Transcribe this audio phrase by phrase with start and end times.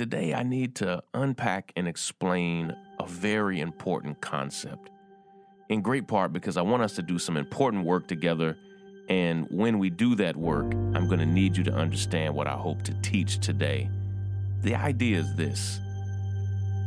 [0.00, 4.88] Today, I need to unpack and explain a very important concept.
[5.68, 8.56] In great part because I want us to do some important work together
[9.10, 12.54] and when we do that work, I'm going to need you to understand what I
[12.54, 13.90] hope to teach today.
[14.62, 15.80] The idea is this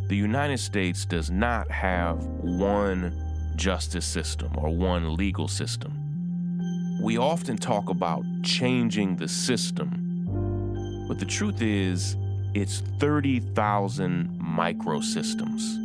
[0.08, 7.00] the United States does not have one justice system or one legal system.
[7.00, 12.17] We often talk about changing the system, but the truth is,
[12.53, 15.75] it's 30,000 microsystems.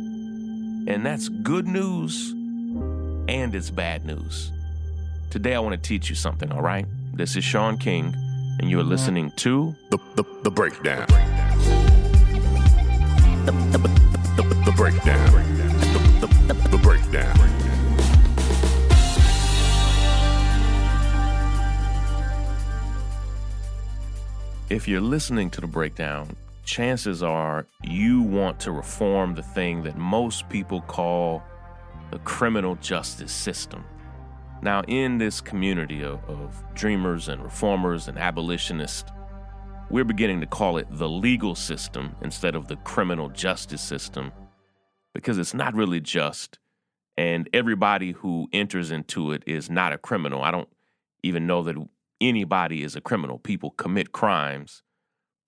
[0.87, 2.31] And that's good news
[3.27, 4.51] and it's bad news.
[5.29, 6.85] Today, I want to teach you something, all right?
[7.13, 8.13] This is Shaun King,
[8.59, 11.05] and you're listening to The, the, the Breakdown.
[13.45, 15.31] The, the, the, the, Breakdown.
[15.31, 17.35] The, the, the, the Breakdown.
[24.69, 26.35] If you're listening to the breakdown,
[26.69, 31.41] chances are you want to reform the thing that most people call
[32.11, 33.83] the criminal justice system.
[34.61, 39.09] Now, in this community of, of, dreamers and reformers and abolitionists,
[39.89, 44.31] we're beginning to call it the legal system instead of the criminal justice system
[45.15, 46.59] because it's not really just.
[47.17, 50.43] And everybody who enters into it is not a criminal.
[50.43, 50.69] I don't
[51.23, 51.75] even know that
[52.21, 53.39] anybody is a criminal.
[53.39, 54.83] People commit crimes.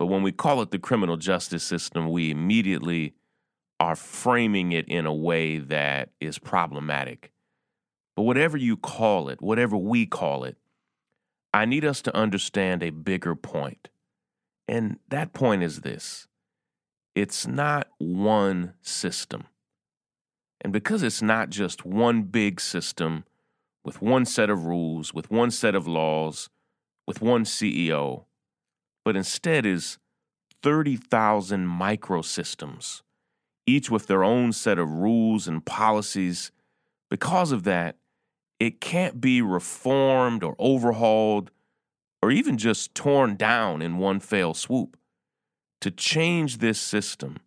[0.02, 3.14] But when we call it the criminal justice system, we immediately
[3.80, 7.32] are framing it in a way that is problematic.
[8.16, 10.58] But whatever you call it, whatever we call it,
[11.54, 13.90] I need us to understand a bigger point.
[14.67, 16.28] And that point is this
[17.14, 19.44] it's not one system.
[20.61, 23.23] And because it's not just one big system
[23.86, 26.50] with one set of rules, with one set of laws,
[27.06, 28.26] with one CEO,
[29.04, 29.98] but instead is
[30.64, 33.02] 30,000 microsystems,
[33.66, 36.52] each with their own set of rules and policies.
[37.10, 37.98] Because of that,
[38.60, 41.52] it can't be reformed or overhauled
[42.22, 44.98] or even just torn down in one fell swoop.
[45.82, 47.38] To change this system,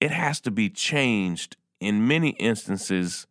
[0.00, 3.26] it has to be changed in many instances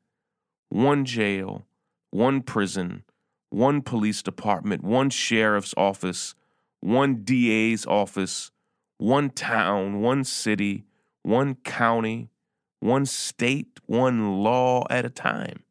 [0.70, 1.66] one jail,
[2.12, 3.04] one prison,
[3.50, 6.34] one police department, one sheriff's office,
[6.82, 8.52] one DA's office,
[8.98, 10.86] one town, one city,
[11.24, 12.30] one county,
[12.80, 15.64] one state, one law at a time.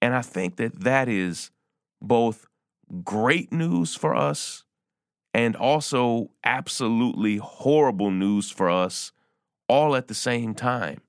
[0.00, 1.50] And I think that that is
[2.00, 2.46] both
[3.04, 4.64] great news for us
[5.34, 9.12] and also absolutely horrible news for us
[9.68, 11.00] all at the same time.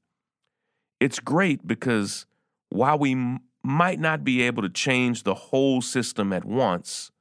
[1.00, 2.26] It's great because
[2.70, 7.12] while we m- might not be able to change the whole system at once,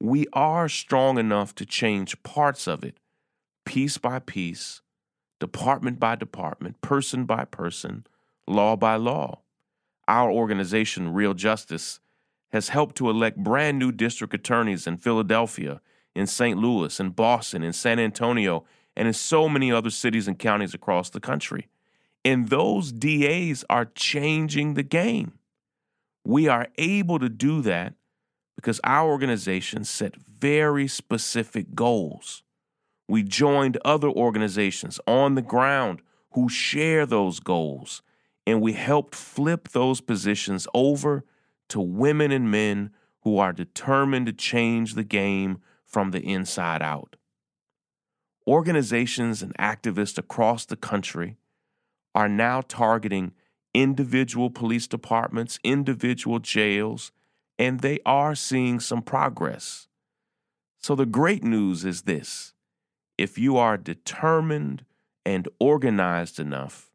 [0.00, 2.98] we are strong enough to change parts of it
[3.64, 4.80] piece by piece,
[5.40, 8.06] department by department, person by person,
[8.46, 9.40] law by law
[10.08, 12.00] our organization, Real Justice,
[12.50, 15.82] has helped to elect brand new district attorneys in Philadelphia,
[16.14, 16.58] in St.
[16.58, 18.64] Louis, in Boston, in San Antonio,
[18.96, 21.68] and in so many other cities and counties across the country.
[22.24, 25.38] And those DAs are changing the game.
[26.24, 27.94] We are able to do that
[28.58, 32.42] because our organization set very specific goals.
[33.06, 36.02] We joined other organizations on the ground
[36.32, 38.02] who share those goals
[38.48, 41.24] and we helped flip those positions over
[41.68, 47.14] to women and men who are determined to change the game from the inside out.
[48.44, 51.36] Organizations and activists across the country
[52.12, 53.34] are now targeting
[53.72, 57.12] individual police departments, individual jails,
[57.58, 59.88] and they are seeing some progress.
[60.78, 62.54] So, the great news is this
[63.16, 64.84] if you are determined
[65.26, 66.90] and organized enough,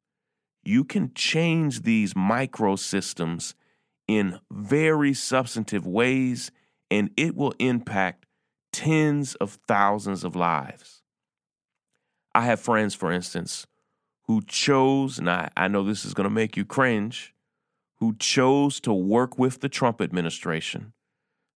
[0.64, 3.54] you can change these microsystems
[4.08, 6.52] in very substantive ways,
[6.90, 8.26] and it will impact
[8.72, 11.02] tens of thousands of lives.
[12.34, 13.68] I have friends, for instance,
[14.24, 17.33] who chose, and I, I know this is going to make you cringe,
[18.04, 20.92] who chose to work with the Trump administration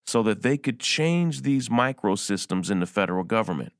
[0.06, 3.74] so that they could change these microsystems in the federal government.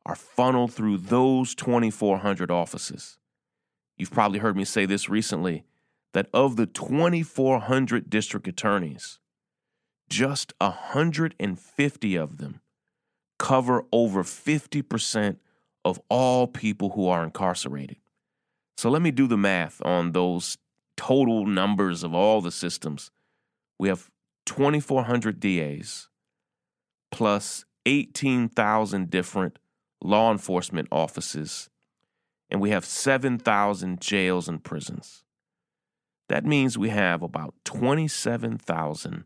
[0.06, 3.18] are funneled through those 2,400 offices.
[3.96, 5.64] You've probably heard me say this recently
[6.14, 9.18] that of the 2,400 district attorneys,
[10.08, 12.60] just 150 of them
[13.38, 15.36] cover over 50%
[15.84, 17.96] of all people who are incarcerated.
[18.76, 20.58] So let me do the math on those
[20.96, 23.10] total numbers of all the systems.
[23.78, 24.10] We have
[24.46, 26.08] 2,400 DAs
[27.10, 29.58] plus 18,000 different
[30.02, 31.70] law enforcement offices,
[32.50, 35.24] and we have 7,000 jails and prisons.
[36.28, 39.24] That means we have about 27,000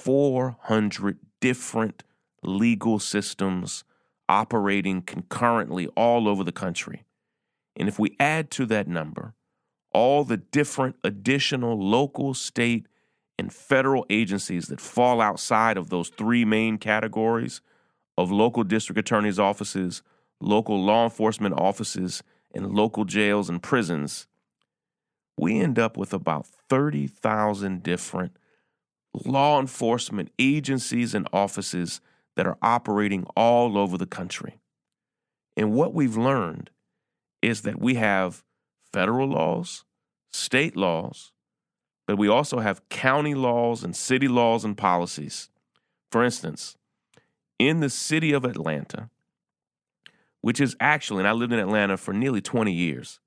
[0.00, 2.04] 400 different
[2.42, 3.84] legal systems
[4.28, 7.04] operating concurrently all over the country.
[7.76, 9.34] And if we add to that number
[9.92, 12.86] all the different additional local, state,
[13.38, 17.60] and federal agencies that fall outside of those three main categories
[18.16, 20.02] of local district attorneys' offices,
[20.40, 22.22] local law enforcement offices,
[22.54, 24.26] and local jails and prisons,
[25.36, 28.36] we end up with about 30,000 different
[29.12, 32.00] law enforcement agencies and offices
[32.36, 34.60] that are operating all over the country.
[35.56, 36.70] And what we've learned
[37.42, 38.44] is that we have
[38.92, 39.84] federal laws,
[40.30, 41.32] state laws,
[42.06, 45.48] but we also have county laws and city laws and policies.
[46.10, 46.76] For instance,
[47.58, 49.10] in the city of Atlanta,
[50.40, 53.20] which is actually, and I lived in Atlanta for nearly 20 years,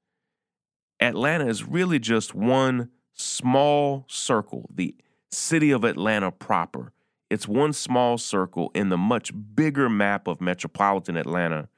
[1.00, 4.96] Atlanta is really just one small circle, the
[5.34, 6.92] city of Atlanta proper.
[7.30, 11.70] It's one small circle in the much bigger map of metropolitan Atlanta,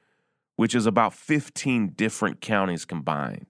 [0.56, 3.46] which is about 15 different counties combined.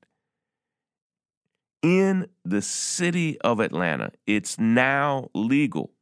[1.83, 5.93] In the city of Atlanta, it's now legal,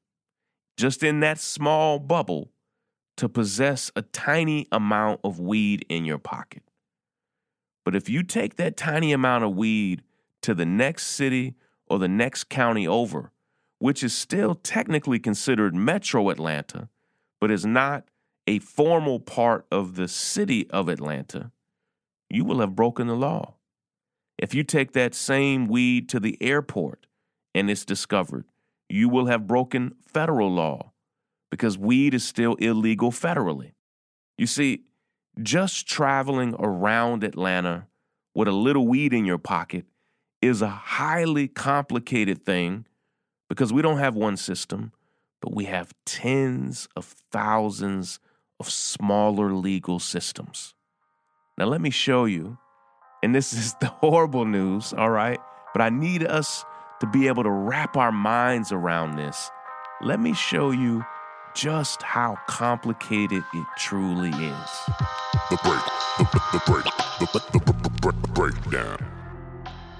[0.76, 2.50] just in that small bubble,
[3.16, 6.62] to possess a tiny amount of weed in your pocket.
[7.84, 10.02] But if you take that tiny amount of weed
[10.42, 11.54] to the next city
[11.87, 13.30] or the next county over,
[13.78, 16.88] which is still technically considered metro Atlanta,
[17.40, 18.04] but is not
[18.47, 21.50] a formal part of the city of Atlanta,
[22.31, 23.54] you will have broken the law.
[24.38, 27.07] If you take that same weed to the airport
[27.54, 28.45] and it's discovered,
[28.88, 30.93] you will have broken federal law
[31.50, 33.73] because weed is still illegal federally.
[34.37, 34.85] You see,
[35.40, 37.87] just traveling around Atlanta
[38.35, 39.87] with a little weed in your pocket
[40.43, 42.87] is a highly complicated thing
[43.48, 44.92] because we don't have one system,
[45.40, 48.20] but we have tens of thousands
[48.60, 50.74] of smaller legal systems.
[51.58, 52.58] Now, let me show you,
[53.22, 55.38] and this is the horrible news, all right?
[55.72, 56.64] But I need us
[57.00, 59.50] to be able to wrap our minds around this,
[60.00, 61.04] let me show you
[61.54, 64.70] just how complicated it truly is.
[65.50, 65.84] The break.
[66.18, 66.84] The, the, the break.
[67.18, 67.72] The, the, the,
[68.02, 68.98] the, the breakdown.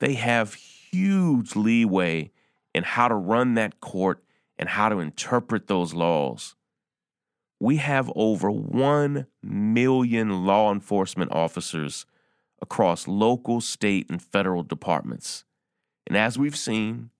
[0.00, 2.30] they have huge leeway
[2.74, 4.22] in how to run that court
[4.58, 6.54] and how to interpret those laws.
[7.60, 12.04] We have over 1 million law enforcement officers
[12.60, 15.44] across local, state, and federal departments.
[16.06, 17.10] And as we've seen,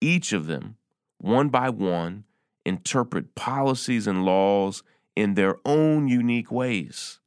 [0.00, 0.76] each of them
[1.18, 2.24] one by one,
[2.64, 4.82] interpret policies and laws
[5.14, 7.20] in their own unique ways.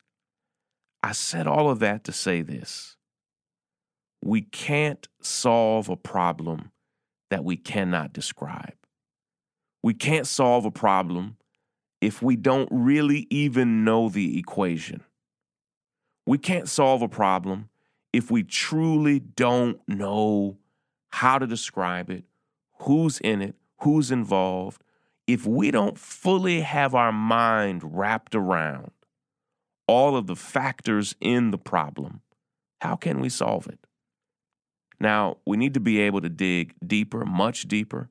[1.01, 2.97] I said all of that to say this
[4.21, 6.71] we can't solve a problem
[7.29, 8.73] that we cannot describe.
[9.83, 11.37] We can't solve a problem
[12.01, 15.03] if we don't really even know the equation.
[16.25, 17.69] We can't solve a problem
[18.13, 20.57] if we truly don't know
[21.09, 22.23] how to describe it,
[22.81, 24.83] who's in it, who's involved,
[25.27, 28.91] if we don't fully have our mind wrapped around
[29.87, 32.21] all of the factors in the problem,
[32.81, 33.79] how can we solve it?
[34.99, 38.09] Now, we need to be able to dig deeper, much deeper,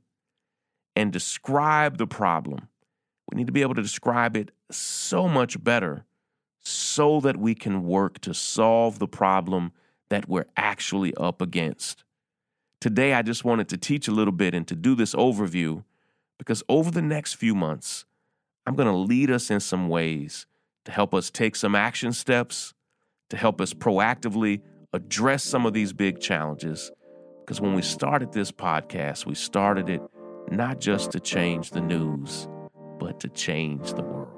[0.96, 2.68] and describe the problem.
[3.30, 6.04] We need to be able to describe it so much better
[6.60, 9.72] so that we can work to solve the problem
[10.08, 12.04] that we're actually up against.
[12.80, 15.84] Today, I just wanted to teach a little bit and to do this overview
[16.38, 18.04] because over the next few months,
[18.66, 20.46] I'm going to lead us in some ways
[20.84, 22.74] to help us take some action steps,
[23.30, 26.90] to help us proactively address some of these big challenges.
[27.40, 30.02] Because when we started this podcast, we started it
[30.50, 32.48] not just to change the news,
[32.98, 34.37] but to change the world.